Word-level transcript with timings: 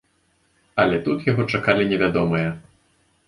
Але 0.83 0.95
тут 1.07 1.27
яго 1.31 1.45
чакалі 1.57 1.87
невядомыя. 1.91 2.49